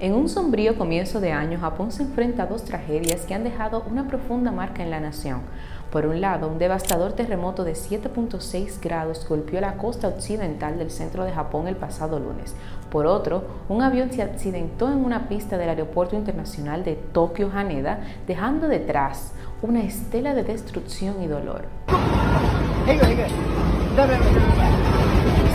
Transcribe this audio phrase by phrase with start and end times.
[0.00, 3.82] En un sombrío comienzo de año, Japón se enfrenta a dos tragedias que han dejado
[3.90, 5.40] una profunda marca en la nación.
[5.90, 11.24] Por un lado, un devastador terremoto de 7.6 grados golpeó la costa occidental del centro
[11.24, 12.54] de Japón el pasado lunes.
[12.90, 17.98] Por otro, un avión se accidentó en una pista del Aeropuerto Internacional de Tokio Haneda,
[18.28, 21.64] dejando detrás una estela de destrucción y dolor.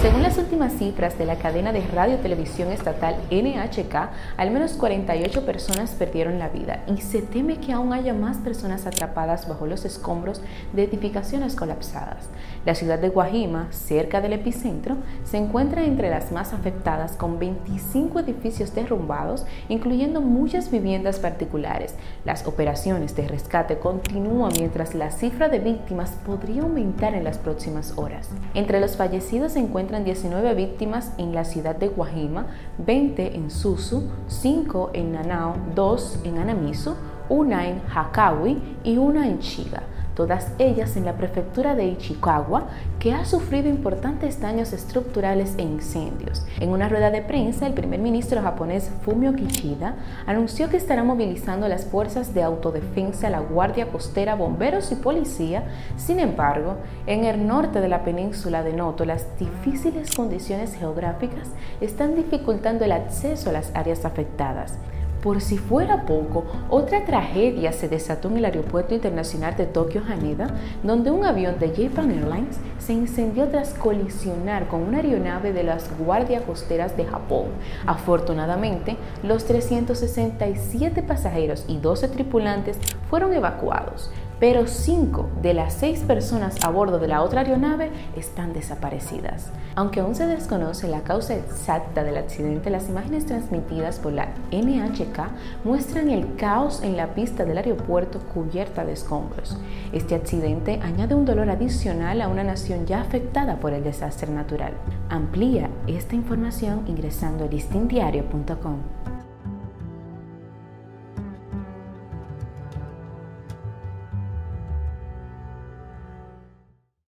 [0.04, 3.96] Según las últimas cifras de la cadena de radio televisión estatal NHK,
[4.36, 8.86] al menos 48 personas perdieron la vida y se teme que aún haya más personas
[8.86, 10.42] atrapadas bajo los escombros
[10.74, 12.28] de edificaciones colapsadas.
[12.66, 18.20] La ciudad de Guajima, cerca del epicentro, se encuentra entre las más afectadas con 25
[18.20, 21.96] edificios derrumbados, incluyendo muchas viviendas particulares.
[22.26, 27.94] Las operaciones de rescate continúan mientras la cifra de víctimas podría aumentar en las próximas
[27.98, 28.30] horas.
[28.54, 34.10] Entre los fallecidos se encuentran 19 víctimas en la ciudad de Guajima, 20 en Susu,
[34.28, 36.96] 5 en Nanao, 2 en Anamizu,
[37.30, 39.84] una en Hakawi y una en Chiga
[40.16, 42.68] todas ellas en la prefectura de Ichikawa,
[43.00, 46.46] que ha sufrido importantes daños estructurales e incendios.
[46.60, 51.68] En una rueda de prensa, el primer ministro japonés Fumio Kishida anunció que estará movilizando
[51.68, 55.64] las fuerzas de autodefensa, la Guardia Costera, bomberos y policía.
[55.98, 56.76] Sin embargo,
[57.08, 61.50] en el norte de la península de Noto, las difíciles condiciones geográficas
[61.82, 64.78] están dificultando el acceso a las áreas afectadas.
[65.24, 70.54] Por si fuera poco, otra tragedia se desató en el Aeropuerto Internacional de Tokio Haneda,
[70.84, 75.98] donde un avión de Japan Airlines se incendió tras colisionar con una aeronave de las
[75.98, 77.46] Guardias Costeras de Japón.
[77.86, 82.78] Afortunadamente, los 367 pasajeros y 12 tripulantes
[83.10, 84.12] fueron evacuados,
[84.44, 89.50] pero cinco de las seis personas a bordo de la otra aeronave están desaparecidas.
[89.74, 95.64] Aunque aún se desconoce la causa exacta del accidente, las imágenes transmitidas por la NHK
[95.64, 99.58] muestran el caos en la pista del aeropuerto cubierta de escombros.
[99.94, 104.74] Este accidente añade un dolor adicional a una nación ya afectada por el desastre natural.
[105.08, 109.03] Amplía esta información ingresando a listindiario.com.